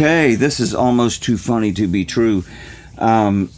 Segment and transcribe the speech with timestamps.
[0.00, 2.44] Okay, this is almost too funny to be true.
[2.98, 3.50] Um,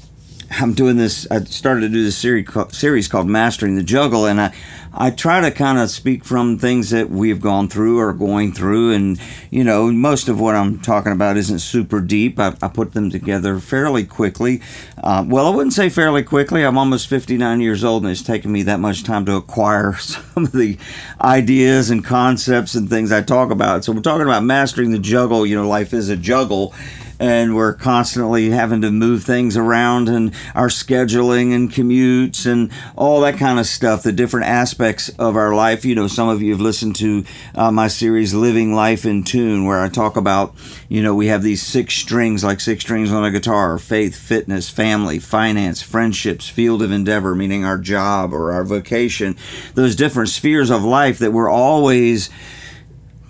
[0.52, 1.28] I'm doing this.
[1.30, 4.53] I started to do this series series called Mastering the Juggle, and I
[4.92, 8.90] I try to kind of speak from things that we've gone through or going through,
[8.90, 9.21] and
[9.51, 12.40] you know, most of what I'm talking about isn't super deep.
[12.40, 14.60] I, I put them together fairly quickly.
[14.98, 16.64] Uh, well, I wouldn't say fairly quickly.
[16.64, 20.45] I'm almost 59 years old, and it's taken me that much time to acquire some
[20.45, 20.77] of the
[21.20, 23.84] ideas and concepts and things I talk about.
[23.84, 25.47] So we're talking about mastering the juggle.
[25.47, 26.75] You know, life is a juggle
[27.20, 33.20] and we're constantly having to move things around and our scheduling and commutes and all
[33.20, 35.84] that kind of stuff, the different aspects of our life.
[35.84, 39.66] You know, some of you have listened to uh, my series Living Life in Tune,
[39.66, 40.55] where I talk about,
[40.88, 44.70] you know, we have these six strings, like six strings on a guitar faith, fitness,
[44.70, 49.37] family, finance, friendships, field of endeavor, meaning our job or our vocation,
[49.75, 52.30] those different spheres of life that we're always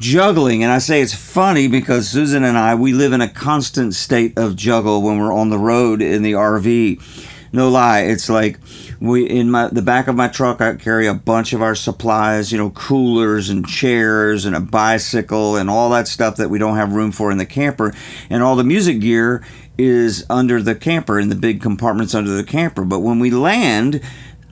[0.01, 0.65] juggling.
[0.65, 4.37] And I say it's funny because Susan and I, we live in a constant state
[4.37, 7.27] of juggle when we're on the road in the RV.
[7.53, 8.61] No lie, it's like
[9.01, 12.53] we in my the back of my truck I carry a bunch of our supplies,
[12.53, 16.77] you know, coolers and chairs and a bicycle and all that stuff that we don't
[16.77, 17.93] have room for in the camper.
[18.29, 19.45] And all the music gear
[19.77, 22.85] is under the camper in the big compartments under the camper.
[22.85, 24.01] But when we land,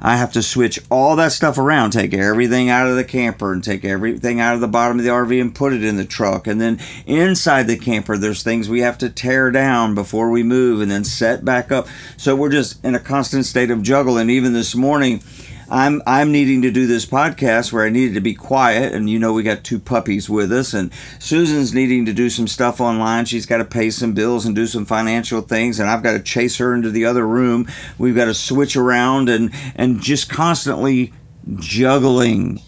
[0.00, 3.62] I have to switch all that stuff around, take everything out of the camper and
[3.62, 6.46] take everything out of the bottom of the RV and put it in the truck.
[6.46, 10.80] And then inside the camper, there's things we have to tear down before we move
[10.80, 11.88] and then set back up.
[12.16, 14.18] So we're just in a constant state of juggle.
[14.18, 15.22] And even this morning,
[15.70, 19.18] I'm I'm needing to do this podcast where I needed to be quiet, and you
[19.18, 23.26] know we got two puppies with us, and Susan's needing to do some stuff online.
[23.26, 26.20] She's got to pay some bills and do some financial things, and I've got to
[26.20, 27.68] chase her into the other room.
[27.98, 31.12] We've got to switch around and and just constantly
[31.56, 32.62] juggling.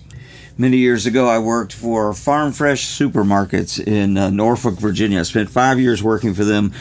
[0.58, 5.20] Many years ago, I worked for Farm Fresh Supermarkets in uh, Norfolk, Virginia.
[5.20, 6.74] I spent five years working for them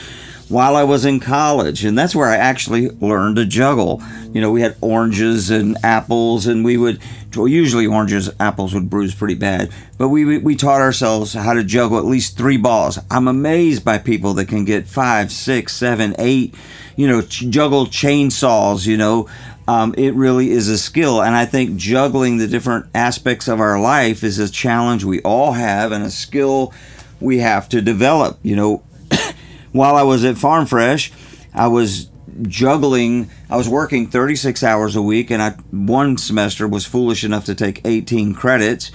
[0.49, 1.85] while I was in college.
[1.85, 4.01] And that's where I actually learned to juggle.
[4.33, 6.99] You know, we had oranges and apples, and we would,
[7.35, 11.63] well, usually oranges, apples would bruise pretty bad, but we, we taught ourselves how to
[11.63, 12.99] juggle at least three balls.
[13.09, 16.55] I'm amazed by people that can get five, six, seven, eight,
[16.95, 19.29] you know, juggle chainsaws, you know.
[19.69, 21.21] Um, it really is a skill.
[21.21, 25.51] And I think juggling the different aspects of our life is a challenge we all
[25.51, 26.73] have and a skill
[27.19, 28.39] we have to develop.
[28.41, 28.83] You know,
[29.71, 31.11] while I was at Farm Fresh,
[31.53, 32.09] I was
[32.43, 33.29] juggling.
[33.49, 37.55] I was working 36 hours a week, and I one semester was foolish enough to
[37.55, 38.91] take 18 credits,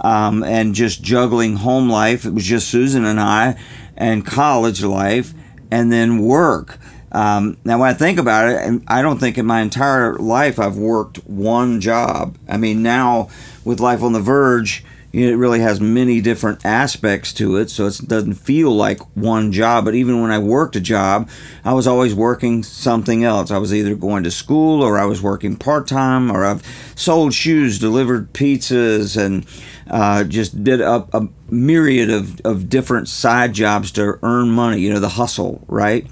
[0.00, 2.24] um, and just juggling home life.
[2.24, 3.58] It was just Susan and I,
[3.96, 5.34] and college life,
[5.70, 6.78] and then work.
[7.12, 10.58] Um, now, when I think about it, and I don't think in my entire life
[10.58, 12.36] I've worked one job.
[12.48, 13.30] I mean, now
[13.64, 14.84] with Life on the Verge
[15.24, 19.86] it really has many different aspects to it, so it doesn't feel like one job.
[19.86, 21.30] But even when I worked a job,
[21.64, 23.50] I was always working something else.
[23.50, 26.62] I was either going to school or I was working part time, or I've
[26.94, 29.46] sold shoes, delivered pizzas, and
[29.90, 34.80] uh, just did a, a myriad of, of different side jobs to earn money.
[34.80, 36.06] You know, the hustle, right?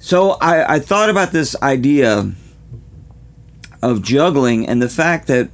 [0.00, 2.32] So I, I thought about this idea
[3.82, 5.50] of juggling and the fact that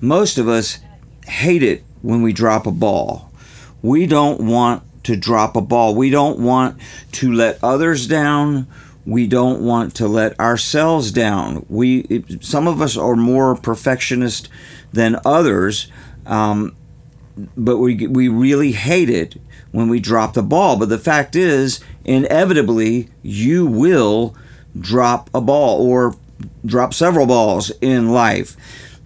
[0.00, 0.78] most of us
[1.26, 3.30] hate it when we drop a ball.
[3.82, 5.94] We don't want to drop a ball.
[5.94, 6.78] We don't want
[7.12, 8.66] to let others down.
[9.06, 11.64] We don't want to let ourselves down.
[11.68, 14.48] We some of us are more perfectionist
[14.92, 15.90] than others,
[16.26, 16.76] um,
[17.56, 19.36] but we we really hate it
[19.72, 20.76] when we drop the ball.
[20.76, 24.36] But the fact is, inevitably, you will
[24.78, 26.14] drop a ball or
[26.64, 28.56] drop several balls in life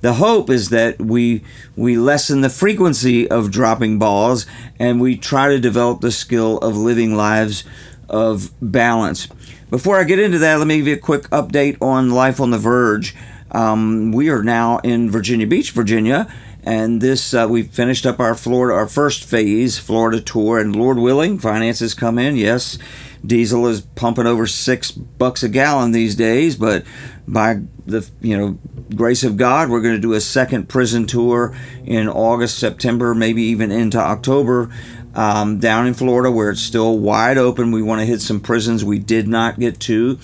[0.04, 1.42] the hope is that we
[1.76, 4.44] we lessen the frequency of dropping balls
[4.78, 7.65] and we try to develop the skill of living lives
[8.06, 9.28] of balance.
[9.70, 12.50] Before I get into that, let me give you a quick update on Life on
[12.50, 13.16] the Verge.
[13.51, 16.30] Um, we are now in Virginia Beach, Virginia,
[16.62, 20.98] and this uh, we finished up our Florida, our first phase Florida tour, and Lord
[20.98, 22.36] willing, finances come in.
[22.36, 22.77] Yes,
[23.24, 26.84] diesel is pumping over six bucks a gallon these days, but
[27.26, 28.59] by the you know
[28.94, 33.42] grace of God, we're going to do a second prison tour in August, September, maybe
[33.42, 34.71] even into October.
[35.15, 38.84] Um, down in Florida, where it's still wide open, we want to hit some prisons
[38.84, 40.18] we did not get to.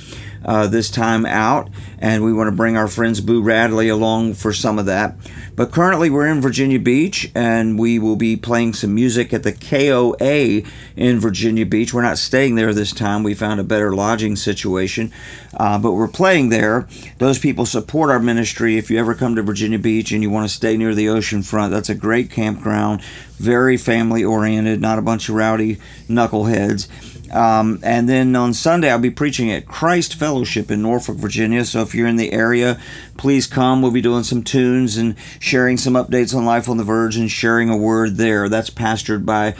[0.45, 1.69] uh, this time out,
[2.01, 5.17] and we want to bring our friends Boo Radley along for some of that.
[5.55, 9.53] But currently, we're in Virginia Beach, and we will be playing some music at the
[9.53, 10.63] KOA
[10.97, 11.93] in Virginia Beach.
[11.93, 13.23] We're not staying there this time.
[13.23, 15.13] We found a better lodging situation,
[15.55, 16.89] uh, but we're playing there.
[17.19, 18.79] Those people support our ministry.
[18.79, 21.43] If you ever come to Virginia Beach and you want to stay near the ocean
[21.43, 23.03] front, that's a great campground,
[23.39, 25.77] very family oriented, not a bunch of rowdy
[26.09, 26.89] knuckleheads.
[27.31, 31.65] Um, and then on Sunday, I'll be preaching at Christ Fellowship in Norfolk, Virginia.
[31.65, 32.81] So if you're in the area,
[33.17, 33.83] please come.
[33.83, 37.29] We'll be doing some tunes and sharing some updates on Life on the Verge and
[37.29, 38.49] sharing a word there.
[38.49, 39.57] That's pastored by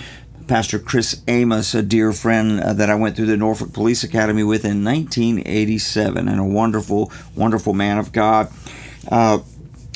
[0.47, 4.45] Pastor Chris Amos, a dear friend uh, that I went through the Norfolk Police Academy
[4.45, 8.53] with in 1987, and a wonderful, wonderful man of God.
[9.09, 9.41] Uh,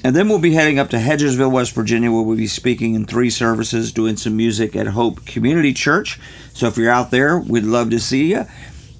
[0.03, 3.05] and then we'll be heading up to Hedgesville, West Virginia, where we'll be speaking in
[3.05, 6.19] three services, doing some music at Hope Community Church.
[6.53, 8.45] So if you're out there, we'd love to see you.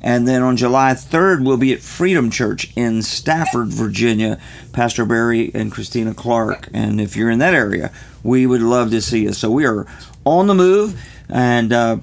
[0.05, 4.39] And then on July 3rd, we'll be at Freedom Church in Stafford, Virginia,
[4.75, 6.69] Pastor Barry and Christina Clark.
[6.75, 7.91] And if you're in that area,
[8.23, 9.33] we would love to see you.
[9.33, 9.87] So we are
[10.27, 11.97] on the move and uh,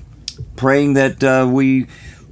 [0.56, 1.86] praying that uh, we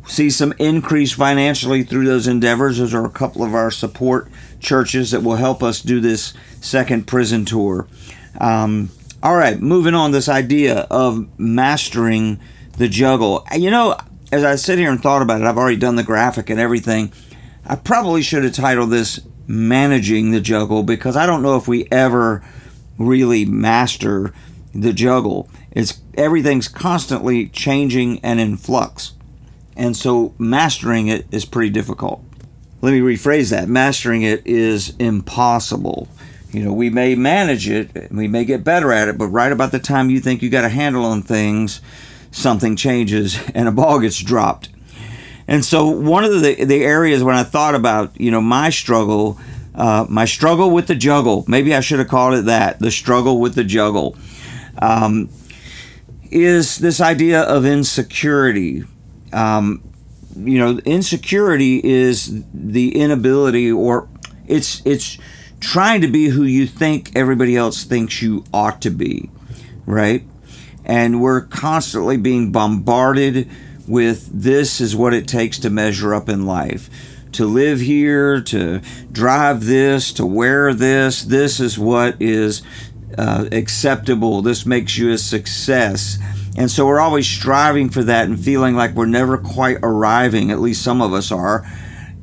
[0.07, 2.79] see some increase financially through those endeavors.
[2.79, 4.27] Those are a couple of our support
[4.59, 7.85] churches that will help us do this second prison tour.
[8.41, 8.89] Um,
[9.21, 10.13] all right, moving on.
[10.13, 12.39] This idea of mastering
[12.77, 13.45] the juggle.
[13.55, 13.95] You know,
[14.31, 17.11] as I sit here and thought about it, I've already done the graphic and everything.
[17.65, 21.87] I probably should have titled this "Managing the Juggle" because I don't know if we
[21.91, 22.43] ever
[22.97, 24.33] really master
[24.73, 25.49] the juggle.
[25.71, 29.13] It's everything's constantly changing and in flux.
[29.75, 32.23] And so mastering it is pretty difficult.
[32.81, 33.69] Let me rephrase that.
[33.69, 36.07] Mastering it is impossible.
[36.51, 39.71] You know, we may manage it, we may get better at it, but right about
[39.71, 41.79] the time you think you got a handle on things,
[42.31, 44.69] something changes and a ball gets dropped.
[45.47, 49.39] And so one of the the areas when I thought about, you know, my struggle,
[49.73, 53.39] uh, my struggle with the juggle, maybe I should have called it that, the struggle
[53.39, 54.15] with the juggle,
[54.79, 55.29] um,
[56.29, 58.83] is this idea of insecurity.
[59.33, 59.81] Um,
[60.35, 64.07] you know, insecurity is the inability, or
[64.47, 65.17] it's it's
[65.59, 69.31] trying to be who you think everybody else thinks you ought to be,
[69.87, 70.23] right?
[70.89, 73.47] And we're constantly being bombarded
[73.87, 76.89] with this is what it takes to measure up in life.
[77.33, 78.81] To live here, to
[79.11, 82.63] drive this, to wear this, this is what is
[83.15, 84.41] uh, acceptable.
[84.41, 86.17] This makes you a success.
[86.57, 90.49] And so we're always striving for that and feeling like we're never quite arriving.
[90.49, 91.69] At least some of us are.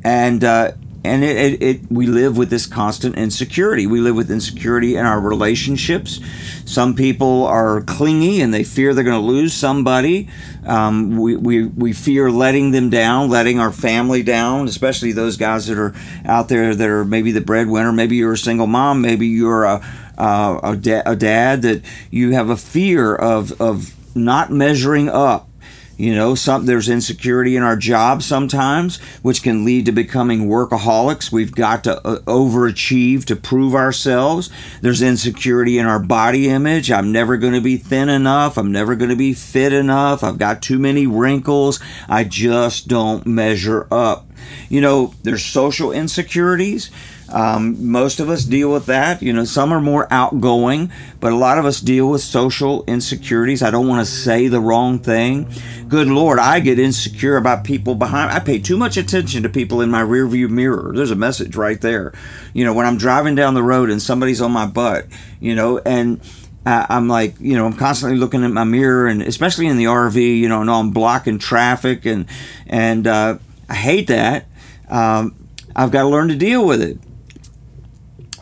[0.02, 0.72] And uh,
[1.06, 3.87] and it, it, it, we live with this constant insecurity.
[3.87, 6.20] We live with insecurity in our relationships.
[6.64, 10.29] Some people are clingy and they fear they're going to lose somebody.
[10.67, 15.67] Um, we, we, we fear letting them down, letting our family down, especially those guys
[15.69, 15.94] that are
[16.25, 17.93] out there that are maybe the breadwinner.
[17.93, 19.00] Maybe you're a single mom.
[19.00, 19.87] Maybe you're a,
[20.19, 25.49] a, a, da- a dad that you have a fear of, of not measuring up.
[25.96, 31.32] You know, some there's insecurity in our job sometimes, which can lead to becoming workaholics.
[31.32, 34.50] We've got to uh, overachieve to prove ourselves.
[34.82, 36.93] There's insecurity in our body image.
[36.93, 38.58] I'm never going to be thin enough.
[38.58, 40.22] I'm never going to be fit enough.
[40.22, 41.81] I've got too many wrinkles.
[42.08, 44.26] I just don't measure up.
[44.69, 46.90] You know, there's social insecurities.
[47.28, 49.23] Um, most of us deal with that.
[49.23, 53.62] You know, some are more outgoing, but a lot of us deal with social insecurities.
[53.62, 55.50] I don't want to say the wrong thing.
[55.88, 58.31] Good Lord, I get insecure about people behind.
[58.31, 60.93] I pay too much attention to people in my rearview mirror.
[60.94, 62.12] There's a message right there.
[62.52, 65.06] You know, when I'm driving down the road and somebody's on my butt,
[65.41, 66.20] you know, and
[66.65, 70.17] I'm like, you know, I'm constantly looking at my mirror, and especially in the RV,
[70.17, 72.27] you know, and I'm blocking traffic, and
[72.67, 74.46] and uh, I hate that.
[74.89, 75.36] Um,
[75.77, 76.98] I've got to learn to deal with it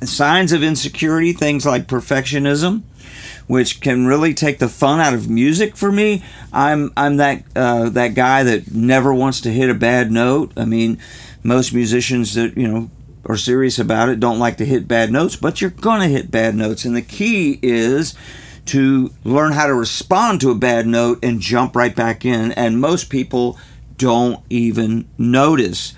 [0.08, 2.82] signs of insecurity, things like perfectionism,
[3.46, 6.22] which can really take the fun out of music for me.
[6.52, 10.52] I'm I'm that uh, that guy that never wants to hit a bad note.
[10.56, 10.98] I mean,
[11.42, 12.90] most musicians that you know
[13.26, 16.54] are serious about it don't like to hit bad notes, but you're gonna hit bad
[16.54, 18.14] notes, and the key is
[18.66, 22.52] to learn how to respond to a bad note and jump right back in.
[22.52, 23.58] And most people
[23.98, 25.94] don't even notice.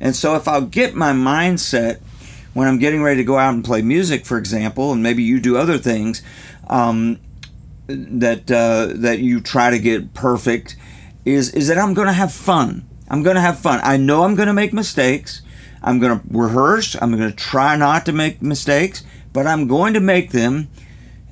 [0.00, 2.00] And so if I'll get my mindset
[2.54, 5.40] when I'm getting ready to go out and play music, for example, and maybe you
[5.40, 6.22] do other things
[6.68, 7.18] um,
[7.86, 10.76] that uh, that you try to get perfect,
[11.24, 12.86] is is that I'm going to have fun.
[13.08, 13.80] I'm going to have fun.
[13.82, 15.42] I know I'm going to make mistakes.
[15.82, 16.96] I'm going to rehearse.
[17.00, 20.68] I'm going to try not to make mistakes, but I'm going to make them,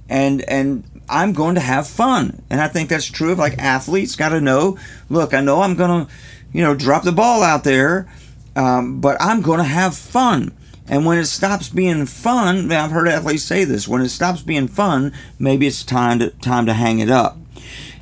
[0.09, 2.43] and and I'm going to have fun.
[2.51, 4.17] And I think that's true of like athletes.
[4.17, 4.79] Got to know.
[5.09, 6.13] Look, I know I'm going to,
[6.53, 8.09] you know, drop the ball out there
[8.57, 10.53] um, but I'm going to have fun.
[10.91, 13.87] And when it stops being fun, I've heard athletes say this.
[13.87, 17.39] When it stops being fun, maybe it's time to time to hang it up.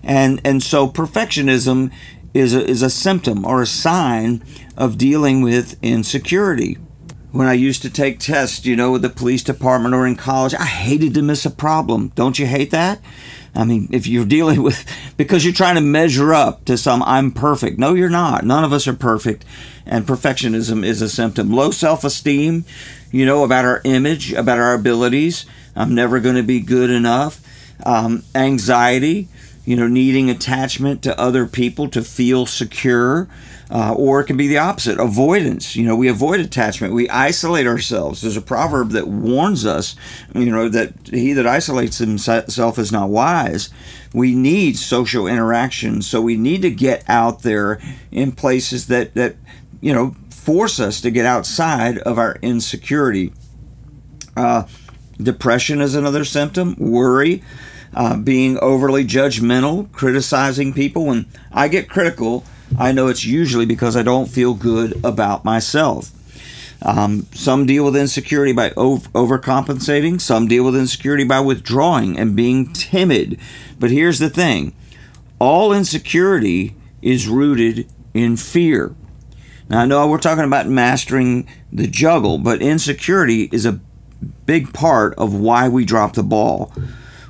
[0.02, 1.92] And and so perfectionism
[2.33, 4.42] is a, is a symptom or a sign
[4.75, 6.78] of dealing with insecurity.
[7.30, 10.54] When I used to take tests, you know, with the police department or in college,
[10.54, 12.11] I hated to miss a problem.
[12.14, 13.00] Don't you hate that?
[13.58, 14.84] I mean, if you're dealing with,
[15.16, 17.76] because you're trying to measure up to some, I'm perfect.
[17.76, 18.44] No, you're not.
[18.44, 19.44] None of us are perfect.
[19.84, 21.50] And perfectionism is a symptom.
[21.50, 22.64] Low self esteem,
[23.10, 25.44] you know, about our image, about our abilities.
[25.74, 27.40] I'm never going to be good enough.
[27.84, 29.28] Um, anxiety,
[29.64, 33.28] you know, needing attachment to other people to feel secure.
[33.70, 35.76] Uh, or it can be the opposite avoidance.
[35.76, 36.94] You know we avoid attachment.
[36.94, 38.22] We isolate ourselves.
[38.22, 39.94] There's a proverb that warns us
[40.34, 43.68] you know that he that isolates himself is not wise.
[44.14, 47.78] We need social interaction so we need to get out there
[48.10, 49.37] in places that that
[49.82, 53.34] you know force us to get outside of our insecurity.
[54.34, 54.64] Uh,
[55.18, 56.75] depression is another symptom.
[56.78, 57.42] Worry
[57.94, 61.06] uh, being overly judgmental criticizing people.
[61.06, 62.44] When i get critical
[62.76, 66.10] I know it's usually because I don't feel good about myself.
[66.82, 72.37] Um, some deal with insecurity by over- overcompensating, some deal with insecurity by withdrawing and
[72.37, 73.38] being timid.
[73.78, 74.75] But here's the thing
[75.38, 78.94] all insecurity is rooted in fear.
[79.68, 83.80] Now, I know we're talking about mastering the juggle, but insecurity is a
[84.46, 86.72] big part of why we drop the ball.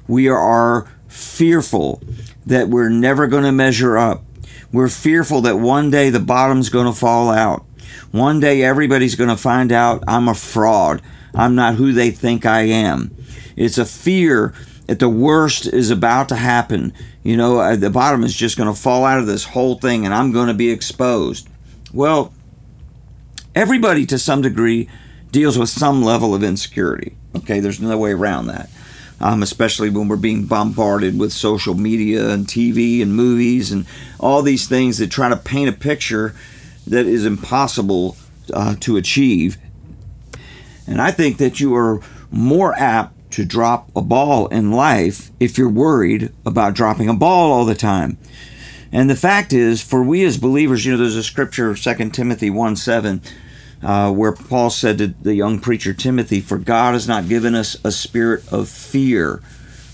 [0.07, 2.03] We are fearful
[2.47, 4.23] that we're never going to measure up
[4.73, 7.65] we're fearful that one day the bottom's going to fall out.
[8.11, 11.03] One day everybody's going to find out I'm a fraud.
[11.35, 13.15] I'm not who they think I am.
[13.57, 14.55] It's a fear
[14.87, 16.93] that the worst is about to happen.
[17.23, 20.05] You know, uh, the bottom is just going to fall out of this whole thing
[20.05, 21.49] and I'm going to be exposed.
[21.93, 22.33] Well,
[23.55, 24.89] everybody to some degree
[25.31, 27.17] deals with some level of insecurity.
[27.37, 28.71] Okay, there's no way around that
[29.21, 33.87] um, especially when we're being bombarded with social media and TV and movies and
[34.19, 36.35] all these things that try to paint a picture
[36.87, 38.17] that is impossible
[38.53, 39.59] uh, to achieve.
[40.87, 45.59] And I think that you are more apt to drop a ball in life if
[45.59, 48.17] you're worried about dropping a ball all the time.
[48.91, 52.49] And the fact is, for we as believers, you know, there's a scripture, 2 Timothy
[52.49, 53.21] 1 7
[53.83, 57.77] uh, where Paul said to the young preacher Timothy, For God has not given us
[57.85, 59.41] a spirit of fear,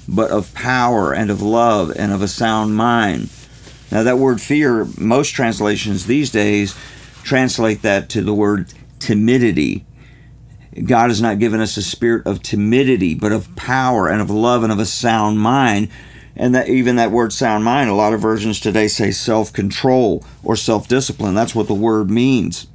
[0.08, 3.30] but of power and of love and of a sound mind.
[3.90, 6.74] Now, that word fear, most translations these days
[7.22, 9.84] translate that to the word timidity.
[10.84, 14.62] God has not given us a spirit of timidity, but of power and of love
[14.62, 15.88] and of a sound mind.
[16.36, 20.24] And that even that word sound mind, a lot of versions today say self control
[20.42, 21.34] or self discipline.
[21.34, 22.66] That's what the word means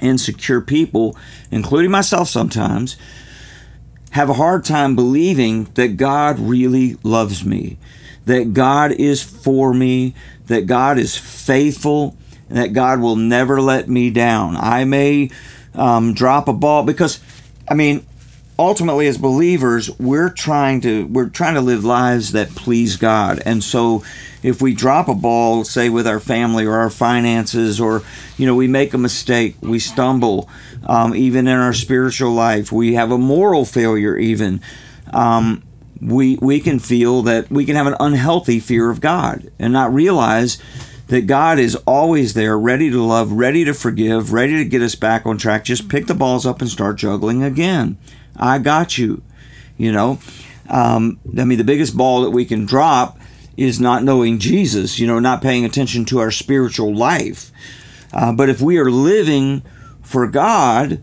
[0.00, 1.16] insecure people,
[1.50, 2.96] including myself sometimes,
[4.10, 7.78] have a hard time believing that God really loves me,
[8.26, 10.14] that God is for me,
[10.46, 12.16] that God is faithful,
[12.48, 14.56] and that God will never let me down.
[14.56, 15.30] I may
[15.74, 17.20] um, drop a ball because,
[17.68, 18.04] I mean,
[18.60, 23.64] ultimately as believers we're trying to we're trying to live lives that please God and
[23.64, 24.04] so
[24.42, 28.02] if we drop a ball say with our family or our finances or
[28.36, 30.48] you know we make a mistake we stumble
[30.86, 34.60] um, even in our spiritual life we have a moral failure even
[35.12, 35.62] um,
[36.00, 39.92] we we can feel that we can have an unhealthy fear of God and not
[39.92, 40.58] realize
[41.08, 44.94] that God is always there, ready to love, ready to forgive, ready to get us
[44.94, 45.64] back on track.
[45.64, 47.98] Just pick the balls up and start juggling again.
[48.36, 49.22] I got you.
[49.76, 50.20] You know,
[50.68, 53.18] um, I mean, the biggest ball that we can drop
[53.56, 57.52] is not knowing Jesus, you know, not paying attention to our spiritual life.
[58.12, 59.62] Uh, but if we are living
[60.02, 61.00] for God,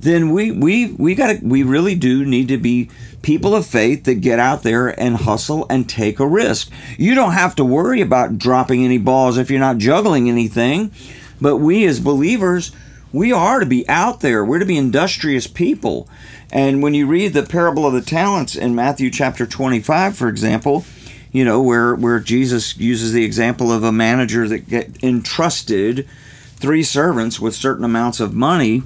[0.00, 2.90] then we we we got we really do need to be
[3.22, 6.70] people of faith that get out there and hustle and take a risk.
[6.96, 10.92] You don't have to worry about dropping any balls if you're not juggling anything,
[11.40, 12.72] but we as believers,
[13.12, 14.44] we are to be out there.
[14.44, 16.08] We're to be industrious people.
[16.50, 20.84] And when you read the parable of the talents in Matthew chapter 25, for example,
[21.32, 26.08] you know, where, where Jesus uses the example of a manager that get entrusted
[26.56, 28.82] three servants with certain amounts of money,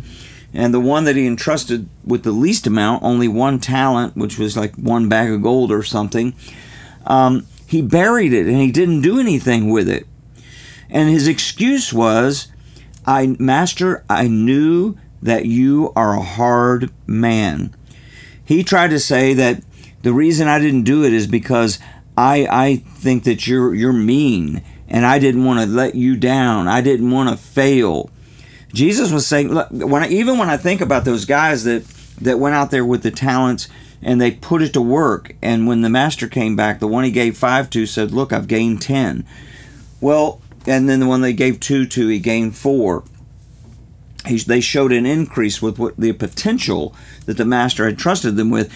[0.52, 4.56] and the one that he entrusted with the least amount, only one talent, which was
[4.56, 6.34] like one bag of gold or something,
[7.06, 10.06] um, he buried it and he didn't do anything with it.
[10.90, 12.48] And his excuse was,
[13.06, 17.74] I, Master, I knew that you are a hard man.
[18.44, 19.62] He tried to say that
[20.02, 21.78] the reason I didn't do it is because
[22.16, 26.68] I I think that you're you're mean and I didn't want to let you down.
[26.68, 28.10] I didn't want to fail.
[28.74, 31.84] Jesus was saying, look, when I, even when I think about those guys that
[32.20, 33.68] that went out there with the talents
[34.02, 37.10] and they put it to work, and when the master came back, the one he
[37.10, 39.24] gave five to said, "Look, I've gained ten.
[40.00, 43.04] Well, and then the one they gave two to, he gained four.
[44.26, 46.94] He, they showed an increase with what the potential
[47.26, 48.72] that the master had trusted them with.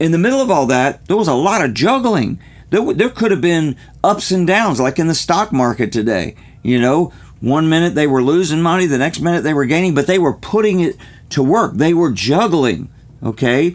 [0.00, 2.40] In the middle of all that, there was a lot of juggling.
[2.72, 6.34] There, there could have been ups and downs, like in the stock market today.
[6.62, 10.06] You know, one minute they were losing money, the next minute they were gaining, but
[10.06, 10.96] they were putting it
[11.30, 11.74] to work.
[11.74, 12.90] They were juggling,
[13.22, 13.74] okay?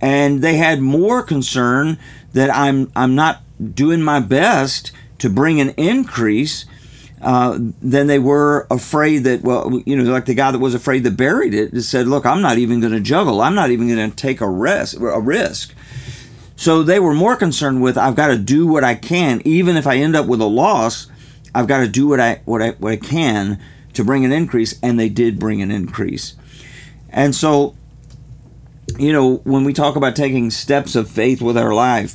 [0.00, 1.96] And they had more concern
[2.32, 6.64] that I'm I'm not doing my best to bring an increase
[7.22, 11.04] uh, than they were afraid that well you know like the guy that was afraid
[11.04, 14.10] that buried it said look i'm not even going to juggle i'm not even going
[14.10, 15.72] to take a risk a risk
[16.56, 19.86] so they were more concerned with I've got to do what I can, even if
[19.86, 21.08] I end up with a loss.
[21.54, 23.60] I've got to do what I what I what I can
[23.94, 26.34] to bring an increase, and they did bring an increase.
[27.10, 27.76] And so,
[28.98, 32.14] you know, when we talk about taking steps of faith with our life,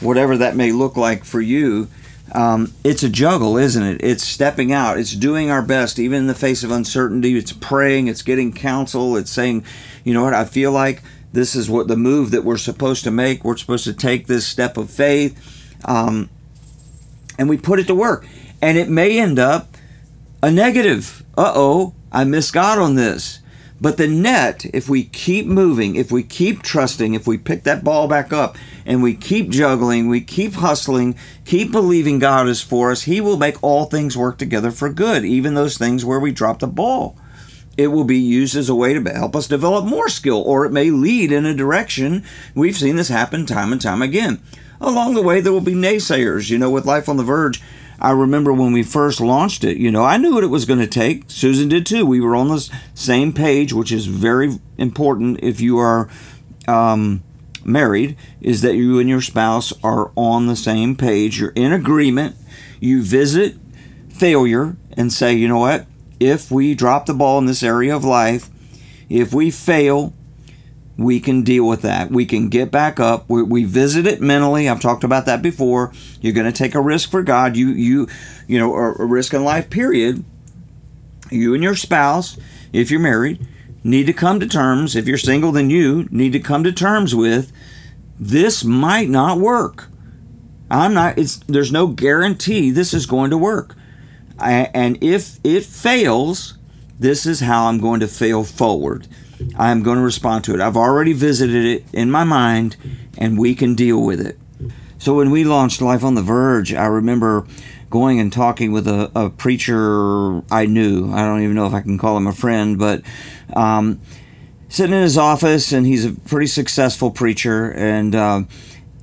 [0.00, 1.88] whatever that may look like for you,
[2.32, 4.00] um, it's a juggle, isn't it?
[4.02, 4.98] It's stepping out.
[4.98, 7.36] It's doing our best, even in the face of uncertainty.
[7.36, 8.08] It's praying.
[8.08, 9.16] It's getting counsel.
[9.16, 9.64] It's saying,
[10.04, 11.02] you know what, I feel like
[11.38, 13.44] this is what the move that we're supposed to make.
[13.44, 16.28] We're supposed to take this step of faith, um,
[17.38, 18.26] and we put it to work.
[18.60, 19.76] And it may end up
[20.42, 21.24] a negative.
[21.36, 23.38] Uh oh, I missed God on this.
[23.80, 27.84] But the net, if we keep moving, if we keep trusting, if we pick that
[27.84, 31.14] ball back up and we keep juggling, we keep hustling,
[31.44, 35.24] keep believing God is for us, He will make all things work together for good,
[35.24, 37.16] even those things where we drop the ball
[37.78, 40.72] it will be used as a way to help us develop more skill, or it
[40.72, 42.24] may lead in a direction.
[42.54, 44.42] We've seen this happen time and time again.
[44.80, 46.50] Along the way, there will be naysayers.
[46.50, 47.62] You know, with Life on the Verge,
[48.00, 50.80] I remember when we first launched it, you know, I knew what it was going
[50.80, 51.24] to take.
[51.28, 52.04] Susan did too.
[52.04, 56.08] We were on the same page, which is very important if you are
[56.66, 57.22] um,
[57.64, 61.40] married, is that you and your spouse are on the same page.
[61.40, 62.36] You're in agreement.
[62.80, 63.56] You visit
[64.08, 65.86] failure and say, you know what?
[66.20, 68.50] If we drop the ball in this area of life,
[69.08, 70.12] if we fail,
[70.96, 72.10] we can deal with that.
[72.10, 73.28] We can get back up.
[73.28, 74.68] We, we visit it mentally.
[74.68, 75.92] I've talked about that before.
[76.20, 77.56] You're going to take a risk for God.
[77.56, 78.08] You you
[78.46, 79.70] you know a, a risk in life.
[79.70, 80.24] Period.
[81.30, 82.38] You and your spouse,
[82.72, 83.46] if you're married,
[83.84, 84.96] need to come to terms.
[84.96, 87.52] If you're single, then you need to come to terms with
[88.18, 89.88] this might not work.
[90.70, 91.16] I'm not.
[91.16, 93.74] It's there's no guarantee this is going to work.
[94.40, 96.54] And if it fails,
[96.98, 99.06] this is how I'm going to fail forward.
[99.56, 100.60] I'm going to respond to it.
[100.60, 102.76] I've already visited it in my mind,
[103.16, 104.38] and we can deal with it.
[104.98, 107.46] So when we launched Life on the Verge, I remember
[107.88, 111.12] going and talking with a, a preacher I knew.
[111.12, 113.02] I don't even know if I can call him a friend, but
[113.54, 114.00] um,
[114.68, 118.42] sitting in his office, and he's a pretty successful preacher, and uh,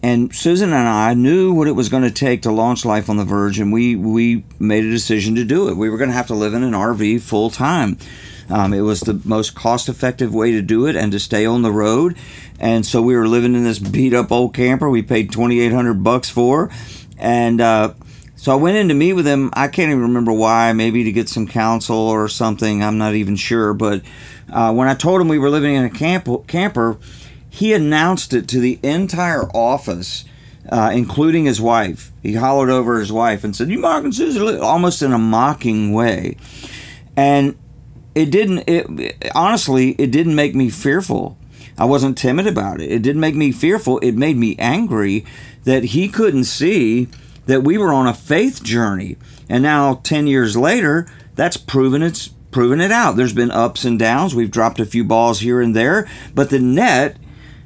[0.06, 3.18] and Susan and I knew what it was going to take to launch Life on
[3.18, 5.78] the Verge, and we we made a decision to do it.
[5.78, 7.98] We were going to have to live in an RV full time.
[8.48, 11.64] Um, it was the most cost effective way to do it and to stay on
[11.64, 12.16] the road.
[12.60, 16.30] And so we were living in this beat up old camper we paid 2800 bucks
[16.30, 16.70] for.
[17.18, 17.96] And uh,
[18.36, 19.50] so I went in to meet with him.
[19.54, 22.84] I can't even remember why, maybe to get some counsel or something.
[22.84, 23.74] I'm not even sure.
[23.74, 24.04] But
[24.54, 27.00] uh, when I told him we were living in a camp- camper,
[27.56, 30.26] he announced it to the entire office,
[30.70, 32.12] uh, including his wife.
[32.22, 36.36] He hollered over his wife and said, "You mocking Susan?" Almost in a mocking way,
[37.16, 37.56] and
[38.14, 38.68] it didn't.
[38.68, 41.38] It, honestly, it didn't make me fearful.
[41.78, 42.92] I wasn't timid about it.
[42.92, 44.00] It didn't make me fearful.
[44.00, 45.26] It made me angry
[45.64, 47.08] that he couldn't see
[47.46, 49.16] that we were on a faith journey.
[49.48, 53.16] And now, 10 years later, that's proven it's proven it out.
[53.16, 54.36] There's been ups and downs.
[54.36, 57.18] We've dropped a few balls here and there, but the net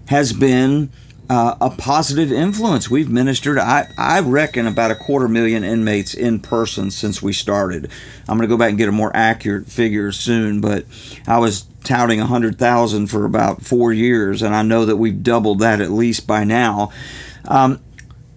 [0.10, 0.90] has been
[1.30, 2.90] uh, a positive influence.
[2.90, 7.92] We've ministered, I, I reckon, about a quarter million inmates in person since we started.
[8.28, 10.86] I'm going to go back and get a more accurate figure soon, but
[11.28, 15.80] I was touting 100,000 for about four years, and I know that we've doubled that
[15.80, 16.92] at least by now.
[17.46, 17.80] Um,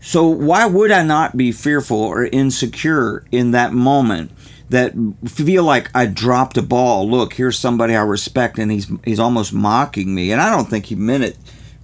[0.03, 4.31] so, why would I not be fearful or insecure in that moment?
[4.69, 4.93] That
[5.27, 7.09] feel like I dropped a ball.
[7.09, 10.87] Look, here's somebody I respect, and he's he's almost mocking me, and I don't think
[10.87, 11.37] he meant it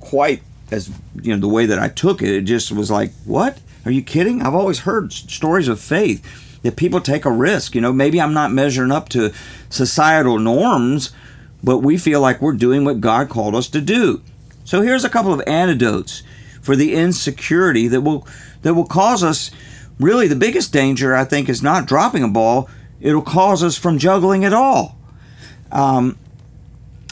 [0.08, 0.90] quite as
[1.20, 2.30] you know the way that I took it.
[2.30, 3.58] It just was like, what?
[3.84, 4.42] Are you kidding?
[4.42, 6.24] I've always heard stories of faith
[6.62, 7.74] that people take a risk.
[7.74, 9.32] You know, maybe I'm not measuring up to
[9.70, 11.12] societal norms,
[11.62, 14.22] but we feel like we're doing what God called us to do.
[14.64, 16.22] So here's a couple of antidotes
[16.60, 18.26] for the insecurity that will
[18.62, 19.50] that will cause us
[19.98, 22.68] really the biggest danger I think is not dropping a ball,
[23.00, 24.96] it'll cause us from juggling at all.
[25.70, 26.18] Um,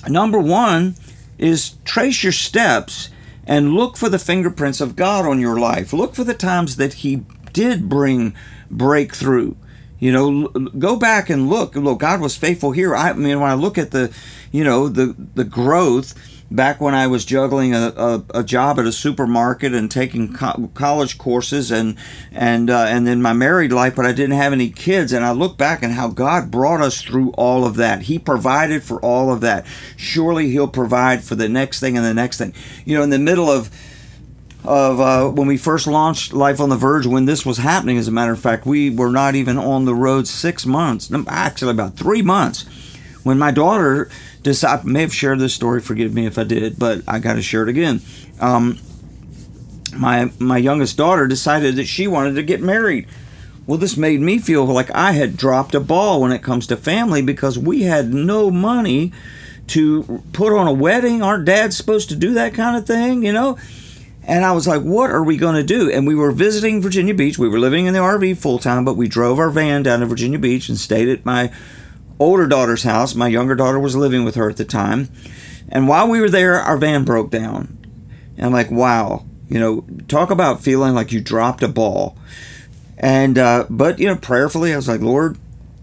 [0.08, 0.94] number one
[1.38, 3.10] is trace your steps
[3.46, 5.92] and look for the fingerprints of God on your life.
[5.92, 7.22] Look for the times that He
[7.52, 8.34] did bring
[8.70, 9.54] breakthrough.
[9.98, 11.74] You know, go back and look.
[11.74, 12.94] Look, God was faithful here.
[12.94, 14.14] I mean, when I look at the,
[14.52, 16.14] you know, the the growth
[16.50, 20.70] back when I was juggling a, a, a job at a supermarket and taking co-
[20.74, 21.96] college courses and
[22.32, 25.12] and uh, and then my married life, but I didn't have any kids.
[25.12, 28.02] And I look back and how God brought us through all of that.
[28.02, 29.66] He provided for all of that.
[29.96, 32.54] Surely He'll provide for the next thing and the next thing.
[32.84, 33.70] You know, in the middle of
[34.66, 38.08] of uh, when we first launched Life on the Verge, when this was happening, as
[38.08, 41.96] a matter of fact, we were not even on the road six months, actually about
[41.96, 42.64] three months,
[43.26, 44.08] when my daughter
[44.42, 47.42] decided, may have shared this story, forgive me if I did, but I got to
[47.42, 48.00] share it again.
[48.38, 48.78] Um,
[49.96, 53.08] my, my youngest daughter decided that she wanted to get married.
[53.66, 56.76] Well, this made me feel like I had dropped a ball when it comes to
[56.76, 59.12] family because we had no money
[59.68, 61.20] to put on a wedding.
[61.20, 63.58] Our dad's supposed to do that kind of thing, you know?
[64.22, 65.90] And I was like, what are we going to do?
[65.90, 67.40] And we were visiting Virginia Beach.
[67.40, 70.06] We were living in the RV full time, but we drove our van down to
[70.06, 71.50] Virginia Beach and stayed at my
[72.18, 73.14] older daughter's house.
[73.14, 75.08] My younger daughter was living with her at the time.
[75.68, 77.76] And while we were there, our van broke down.
[78.36, 82.16] And like, wow, you know, talk about feeling like you dropped a ball.
[82.98, 85.38] And, uh, but, you know, prayerfully, I was like, Lord,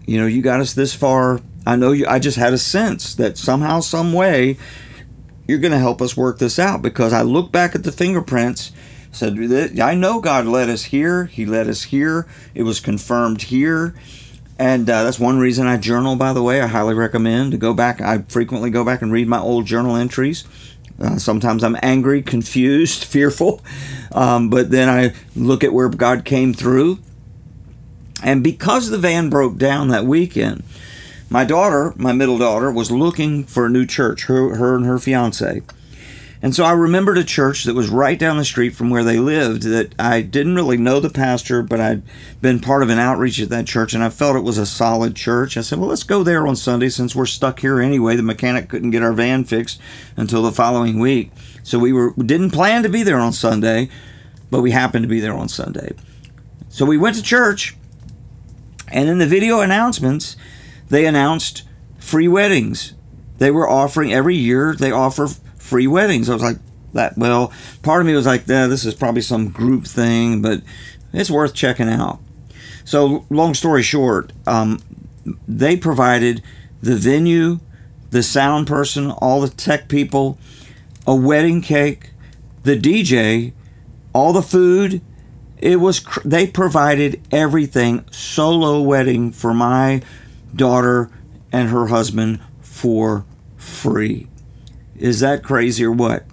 [0.06, 1.40] you know, you got us this far.
[1.66, 4.58] I know you, I just had a sense that somehow, some way,
[5.46, 8.72] you're going to help us work this out because I look back at the fingerprints
[9.14, 9.38] said
[9.80, 13.94] I know God led us here he led us here it was confirmed here
[14.58, 16.60] and uh, that's one reason I journal by the way.
[16.60, 18.00] I highly recommend to go back.
[18.00, 20.44] I frequently go back and read my old journal entries.
[21.00, 23.62] Uh, sometimes I'm angry confused fearful.
[24.12, 26.98] Um, but then I look at where God came through.
[28.22, 30.62] And because the van broke down that weekend
[31.30, 34.98] my daughter, my middle daughter, was looking for a new church, her, her and her
[34.98, 35.62] fiance.
[36.44, 39.18] And so I remembered a church that was right down the street from where they
[39.18, 42.02] lived that I didn't really know the pastor, but I'd
[42.42, 45.16] been part of an outreach at that church and I felt it was a solid
[45.16, 45.56] church.
[45.56, 48.14] I said, well, let's go there on Sunday since we're stuck here anyway.
[48.14, 49.80] The mechanic couldn't get our van fixed
[50.18, 51.30] until the following week.
[51.62, 53.88] So we were we didn't plan to be there on Sunday,
[54.50, 55.92] but we happened to be there on Sunday.
[56.68, 57.74] So we went to church
[58.88, 60.36] and in the video announcements,
[60.90, 61.62] they announced
[61.98, 62.92] free weddings.
[63.38, 65.28] They were offering every year, they offer
[65.64, 66.28] free weddings.
[66.28, 66.58] I was like,
[66.92, 70.60] that, well, part of me was like, yeah, this is probably some group thing, but
[71.12, 72.20] it's worth checking out.
[72.84, 74.78] So, long story short, um,
[75.48, 76.42] they provided
[76.82, 77.60] the venue,
[78.10, 80.38] the sound person, all the tech people,
[81.06, 82.10] a wedding cake,
[82.62, 83.54] the DJ,
[84.12, 85.00] all the food.
[85.56, 90.02] It was they provided everything solo wedding for my
[90.54, 91.10] daughter
[91.50, 93.24] and her husband for
[93.56, 94.28] free.
[94.96, 96.24] Is that crazy or what?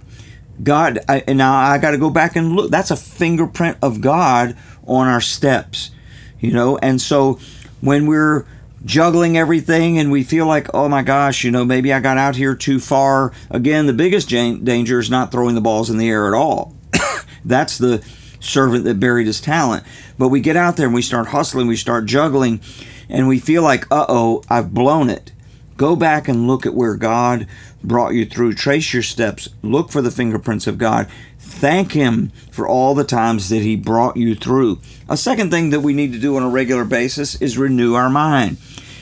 [0.62, 2.72] God, I, and now I got to go back and look.
[2.72, 5.92] That's a fingerprint of God on our steps,
[6.40, 6.78] you know.
[6.78, 7.40] And so
[7.80, 8.46] when we're
[8.86, 12.36] juggling everything and we feel like, oh my gosh, you know, maybe I got out
[12.36, 13.32] here too far.
[13.50, 16.76] Again, the biggest danger is not throwing the balls in the air at all.
[17.46, 18.04] That's the
[18.40, 19.84] servant that buried his talent.
[20.18, 22.62] But we get out there and we start hustling, we start juggling,
[23.10, 25.32] and we feel like, uh oh, I've blown it.
[25.82, 27.48] Go back and look at where God
[27.84, 28.54] brought you through.
[28.54, 29.50] Trace your steps.
[29.64, 31.08] Look for the fingerprints of God.
[31.40, 34.80] Thank Him for all the times that He brought you through.
[35.10, 38.12] A second thing that we need to do on a regular basis is renew our
[38.12, 38.58] mind.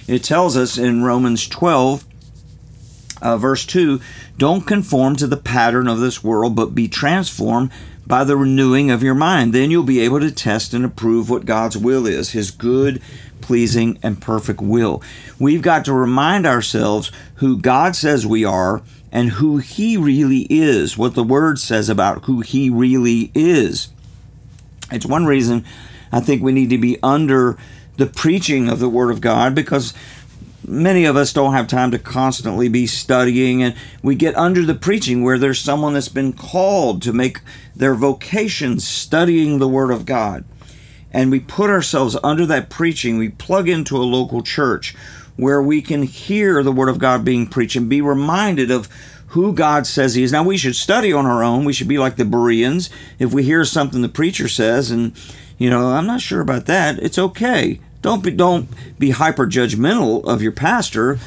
[0.08, 2.06] It tells us in Romans 12,
[3.22, 4.00] uh, verse 2
[4.38, 7.72] Don't conform to the pattern of this world, but be transformed
[8.10, 9.54] by the renewing of your mind.
[9.54, 13.02] Then you'll be able to test and approve what God's will is, His good,
[13.40, 15.02] pleasing, and perfect will.
[15.38, 20.98] We've got to remind ourselves who God says we are and who He really is,
[20.98, 23.90] what the Word says about who He really is.
[24.92, 25.64] It's one reason
[26.12, 27.58] I think we need to be under
[27.98, 29.94] the preaching of the Word of God because
[30.66, 34.76] many of us don't have time to constantly be studying and we get under the
[34.76, 37.40] preaching where there's someone that's been called to make
[37.76, 40.44] their vocation studying the word of God
[41.12, 44.96] and we put ourselves under that preaching, we plug into a local church
[45.36, 48.90] where we can hear the Word of God being preached and be reminded of
[49.28, 50.32] who God says He is.
[50.32, 51.66] Now, we should study on our own.
[51.66, 52.90] We should be like the Bereans.
[53.20, 55.14] If we hear something the preacher says and,
[55.58, 57.80] you know, I'm not sure about that, it's okay.
[58.02, 61.20] Don't be, don't be hyper judgmental of your pastor,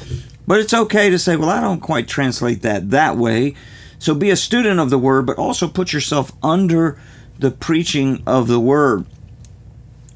[0.47, 3.55] but it's okay to say, well, I don't quite translate that that way.
[3.99, 6.99] So be a student of the Word, but also put yourself under
[7.39, 9.05] the preaching of the Word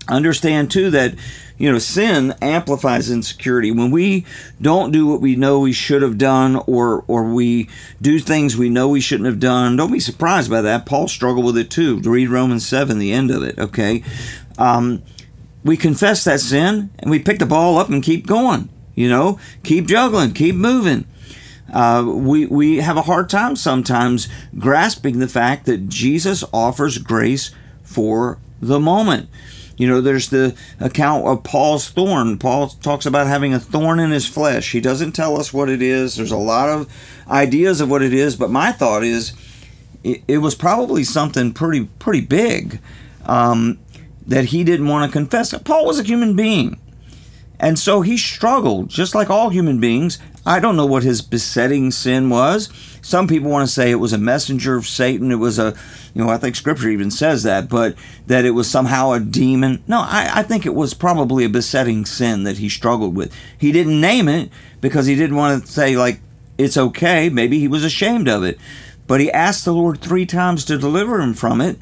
[0.09, 1.13] understand too that
[1.57, 3.71] you know, sin amplifies insecurity.
[3.71, 4.25] When we
[4.61, 7.67] don't do what we know we should have done, or or we
[7.99, 10.85] do things we know we shouldn't have done, don't be surprised by that.
[10.85, 11.99] Paul struggled with it too.
[12.01, 13.57] Read Romans seven, the end of it.
[13.57, 14.03] Okay,
[14.59, 15.01] um,
[15.67, 18.69] we confess that sin and we pick the ball up and keep going.
[18.95, 21.05] You know, keep juggling, keep moving.
[21.71, 24.27] Uh, we we have a hard time sometimes
[24.57, 27.51] grasping the fact that Jesus offers grace
[27.83, 29.29] for the moment.
[29.75, 32.39] You know, there's the account of Paul's thorn.
[32.39, 34.71] Paul talks about having a thorn in his flesh.
[34.71, 36.15] He doesn't tell us what it is.
[36.15, 36.91] There's a lot of
[37.29, 39.33] ideas of what it is, but my thought is
[40.03, 42.79] it, it was probably something pretty pretty big
[43.27, 43.77] um,
[44.27, 45.53] that he didn't want to confess.
[45.59, 46.79] Paul was a human being.
[47.59, 50.19] And so he struggled, just like all human beings.
[50.45, 52.69] I don't know what his besetting sin was.
[53.01, 55.31] Some people want to say it was a messenger of Satan.
[55.31, 55.75] It was a,
[56.13, 57.95] you know, I think scripture even says that, but
[58.27, 59.83] that it was somehow a demon.
[59.87, 63.33] No, I, I think it was probably a besetting sin that he struggled with.
[63.57, 66.19] He didn't name it because he didn't want to say, like,
[66.57, 67.29] it's okay.
[67.29, 68.59] Maybe he was ashamed of it.
[69.07, 71.77] But he asked the Lord three times to deliver him from it.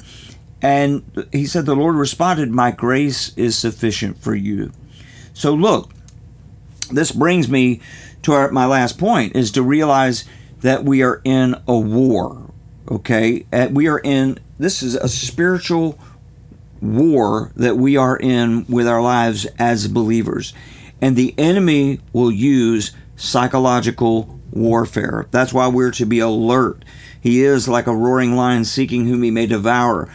[0.62, 4.72] And he said, The Lord responded, My grace is sufficient for you.
[5.34, 5.90] So look,
[6.90, 7.80] this brings me
[8.22, 10.24] to our, my last point is to realize
[10.60, 12.50] that we are in a war.
[12.90, 15.98] Okay, we are in this is a spiritual
[16.80, 20.54] war that we are in with our lives as believers,
[21.00, 25.26] and the enemy will use psychological warfare.
[25.30, 26.84] That's why we're to be alert.
[27.20, 30.08] He is like a roaring lion seeking whom he may devour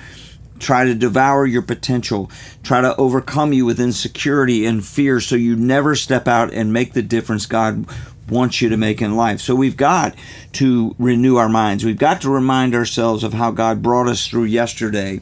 [0.61, 2.29] try to devour your potential,
[2.63, 6.93] try to overcome you with insecurity and fear so you never step out and make
[6.93, 7.85] the difference God
[8.29, 9.41] wants you to make in life.
[9.41, 10.15] So we've got
[10.53, 11.83] to renew our minds.
[11.83, 15.19] We've got to remind ourselves of how God brought us through yesterday.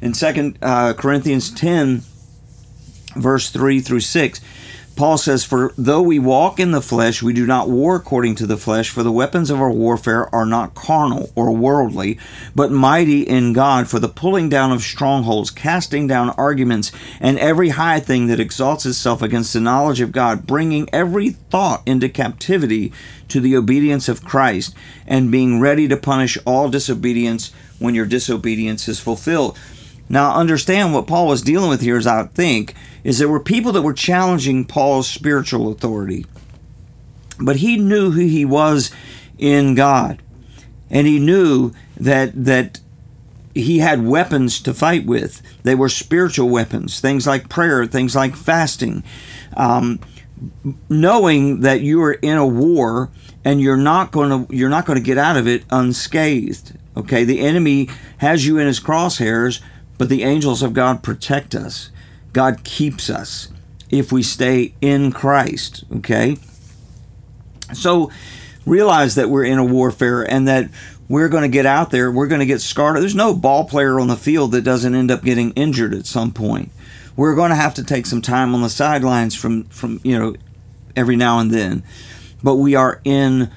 [0.00, 2.02] In 2 uh, Corinthians 10,
[3.14, 4.40] verse 3 through 6,
[4.96, 8.46] Paul says, For though we walk in the flesh, we do not war according to
[8.46, 12.18] the flesh, for the weapons of our warfare are not carnal or worldly,
[12.54, 17.70] but mighty in God for the pulling down of strongholds, casting down arguments, and every
[17.70, 22.92] high thing that exalts itself against the knowledge of God, bringing every thought into captivity
[23.28, 24.76] to the obedience of Christ,
[25.06, 29.58] and being ready to punish all disobedience when your disobedience is fulfilled.
[30.08, 33.72] Now, understand what Paul was dealing with here, as I think, is there were people
[33.72, 36.26] that were challenging Paul's spiritual authority.
[37.40, 38.90] But he knew who he was
[39.38, 40.22] in God.
[40.90, 42.80] And he knew that that
[43.54, 45.40] he had weapons to fight with.
[45.62, 49.04] They were spiritual weapons, things like prayer, things like fasting.
[49.56, 50.00] Um,
[50.88, 53.10] knowing that you are in a war
[53.44, 56.76] and you're not going to you're not going to get out of it unscathed.
[56.96, 57.88] Okay, the enemy
[58.18, 59.60] has you in his crosshairs,
[59.98, 61.90] but the angels of God protect us.
[62.32, 63.48] God keeps us
[63.90, 66.36] if we stay in Christ, okay?
[67.72, 68.10] So
[68.66, 70.68] realize that we're in a warfare and that
[71.08, 72.96] we're going to get out there, we're going to get scarred.
[72.96, 76.32] There's no ball player on the field that doesn't end up getting injured at some
[76.32, 76.70] point.
[77.16, 80.34] We're going to have to take some time on the sidelines from from, you know,
[80.96, 81.84] every now and then.
[82.42, 83.50] But we are in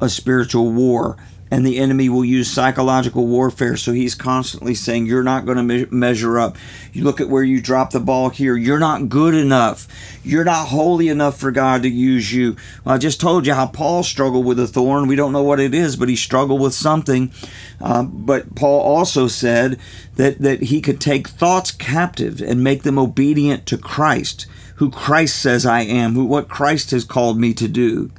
[0.00, 1.16] a spiritual war
[1.50, 3.76] and the enemy will use psychological warfare.
[3.76, 6.56] So he's constantly saying, You're not going to me- measure up.
[6.92, 8.56] You look at where you drop the ball here.
[8.56, 9.88] You're not good enough.
[10.22, 12.56] You're not holy enough for God to use you.
[12.84, 15.08] Well, I just told you how Paul struggled with a thorn.
[15.08, 17.32] We don't know what it is, but he struggled with something.
[17.80, 19.78] Uh, but Paul also said
[20.16, 25.36] that, that he could take thoughts captive and make them obedient to Christ, who Christ
[25.40, 28.10] says I am, who what Christ has called me to do.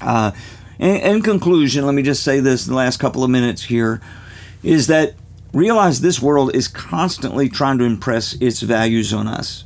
[0.00, 0.32] Uh,
[0.78, 4.00] in, in conclusion, let me just say this in the last couple of minutes here
[4.62, 5.14] is that
[5.52, 9.64] realize this world is constantly trying to impress its values on us.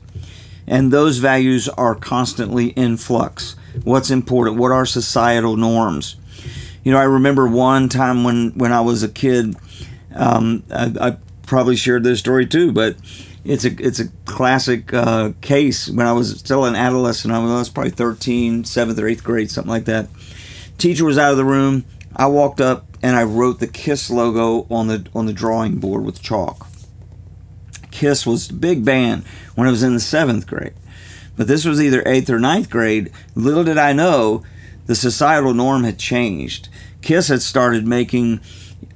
[0.66, 3.54] And those values are constantly in flux.
[3.84, 4.58] What's important?
[4.58, 6.16] What are societal norms?
[6.82, 9.56] You know, I remember one time when, when I was a kid,
[10.14, 11.16] um, I, I,
[11.46, 12.96] probably shared this story too, but
[13.44, 15.88] it's a it's a classic uh, case.
[15.88, 19.70] When I was still an adolescent, I was probably 13, seventh or eighth grade, something
[19.70, 20.08] like that.
[20.78, 21.84] Teacher was out of the room.
[22.14, 26.04] I walked up and I wrote the Kiss logo on the on the drawing board
[26.04, 26.66] with chalk.
[27.90, 30.74] Kiss was a big band when I was in the seventh grade,
[31.36, 33.10] but this was either eighth or ninth grade.
[33.34, 34.44] Little did I know,
[34.86, 36.68] the societal norm had changed.
[37.00, 38.40] Kiss had started making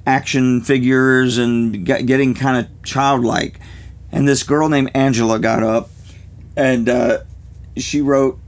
[0.05, 3.59] action figures and getting kind of childlike.
[4.11, 5.89] And this girl named Angela got up
[6.55, 7.19] and uh,
[7.77, 8.39] she wrote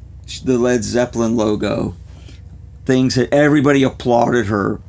[0.44, 1.96] the Led Zeppelin logo
[2.86, 4.80] things that everybody applauded her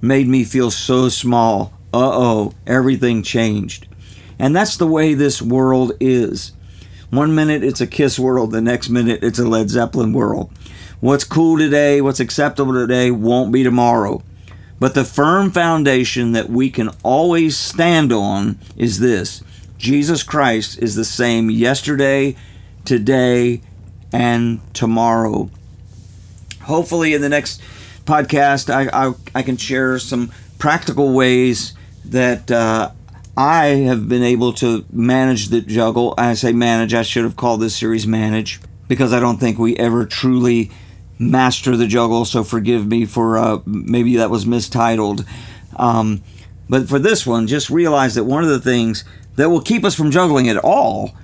[0.00, 1.72] made me feel so small.
[1.92, 3.86] Uh oh, everything changed.
[4.38, 6.52] And that's the way this world is.
[7.10, 10.50] One minute it's a Kiss world, the next minute it's a Led Zeppelin world.
[11.00, 14.22] What's cool today, what's acceptable today, won't be tomorrow.
[14.78, 19.42] But the firm foundation that we can always stand on is this
[19.76, 22.36] Jesus Christ is the same yesterday,
[22.84, 23.60] today,
[24.12, 25.50] and tomorrow.
[26.70, 27.60] Hopefully, in the next
[28.04, 32.92] podcast, I, I, I can share some practical ways that uh,
[33.36, 36.14] I have been able to manage the juggle.
[36.16, 39.76] I say manage, I should have called this series Manage because I don't think we
[39.78, 40.70] ever truly
[41.18, 42.24] master the juggle.
[42.24, 45.24] So forgive me for uh, maybe that was mistitled.
[45.76, 46.22] Um,
[46.68, 49.04] but for this one, just realize that one of the things
[49.34, 51.16] that will keep us from juggling at all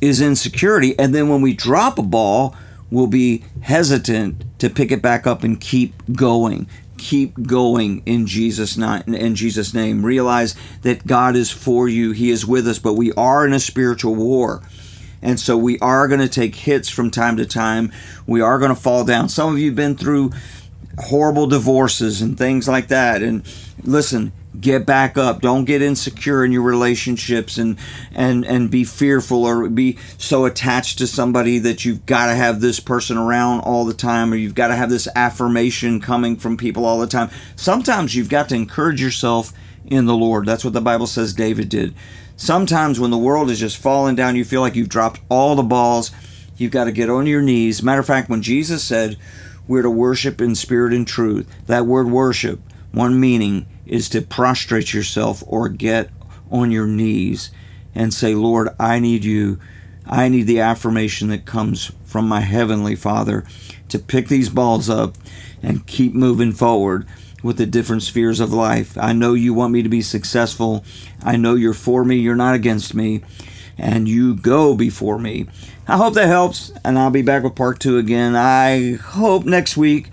[0.00, 0.98] is insecurity.
[0.98, 2.56] And then when we drop a ball,
[2.94, 6.66] we'll be hesitant to pick it back up and keep going.
[6.96, 8.76] Keep going in Jesus'.
[8.78, 12.12] In Jesus' name, realize that God is for you.
[12.12, 14.62] He is with us, but we are in a spiritual war.
[15.20, 17.90] And so we are going to take hits from time to time.
[18.26, 19.28] We are going to fall down.
[19.28, 20.32] Some of you have been through
[20.98, 23.22] horrible divorces and things like that.
[23.22, 23.42] And
[23.82, 25.40] listen, get back up.
[25.40, 27.76] Don't get insecure in your relationships and
[28.12, 32.60] and and be fearful or be so attached to somebody that you've got to have
[32.60, 36.56] this person around all the time or you've got to have this affirmation coming from
[36.56, 37.30] people all the time.
[37.56, 39.52] Sometimes you've got to encourage yourself
[39.86, 40.46] in the lord.
[40.46, 41.94] That's what the bible says david did.
[42.36, 45.62] Sometimes when the world is just falling down you feel like you've dropped all the
[45.62, 46.10] balls.
[46.56, 47.82] You've got to get on your knees.
[47.82, 49.16] Matter of fact when jesus said
[49.66, 52.60] we're to worship in spirit and truth that word worship
[52.92, 56.10] one meaning is to prostrate yourself or get
[56.50, 57.50] on your knees
[57.94, 59.58] and say, Lord, I need you.
[60.06, 63.44] I need the affirmation that comes from my Heavenly Father
[63.88, 65.16] to pick these balls up
[65.62, 67.06] and keep moving forward
[67.42, 68.96] with the different spheres of life.
[68.98, 70.84] I know you want me to be successful.
[71.22, 73.22] I know you're for me, you're not against me,
[73.76, 75.46] and you go before me.
[75.86, 78.34] I hope that helps, and I'll be back with part two again.
[78.34, 80.10] I hope next week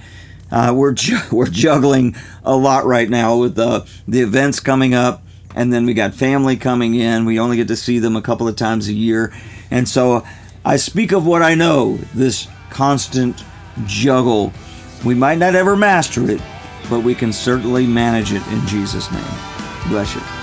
[0.52, 5.24] uh, we're ju- we're juggling a lot right now with the the events coming up,
[5.56, 7.26] and then we got family coming in.
[7.26, 9.34] We only get to see them a couple of times a year,
[9.70, 10.26] and so
[10.66, 11.98] I speak of what I know.
[12.14, 13.44] This constant
[13.86, 14.54] juggle.
[15.06, 16.42] We might not ever master it,
[16.90, 19.24] but we can certainly manage it in Jesus' name.
[19.90, 20.41] Bless you.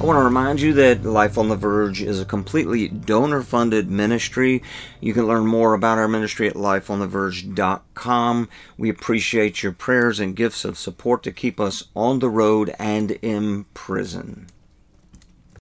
[0.00, 3.90] I want to remind you that Life on the Verge is a completely donor funded
[3.90, 4.62] ministry.
[4.98, 8.48] You can learn more about our ministry at lifeontheverge.com.
[8.78, 13.10] We appreciate your prayers and gifts of support to keep us on the road and
[13.10, 14.46] in prison.